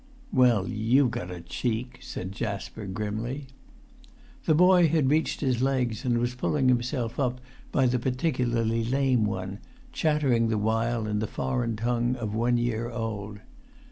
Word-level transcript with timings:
"Well, 0.33 0.67
you've 0.67 1.11
got 1.11 1.29
a 1.29 1.41
cheek!" 1.41 1.99
said 2.01 2.31
Jasper, 2.31 2.87
grimly. 2.87 3.45
The 4.45 4.55
boy 4.55 4.87
had 4.87 5.11
reached 5.11 5.41
his 5.41 5.61
legs, 5.61 6.03
and 6.03 6.17
was 6.17 6.33
pulling 6.33 6.69
himself 6.69 7.19
up 7.19 7.39
by 7.71 7.85
the 7.85 7.99
particularly 7.99 8.83
lame 8.83 9.25
one, 9.25 9.59
chattering 9.93 10.47
the 10.49 10.57
while 10.57 11.05
in 11.05 11.19
the 11.19 11.27
foreign 11.27 11.75
tongue 11.75 12.15
of 12.15 12.33
one 12.33 12.57
year 12.57 12.89
old. 12.89 13.41